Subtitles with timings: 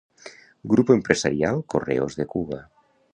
[0.63, 2.71] Grupo Empresarial Correos de Cuba.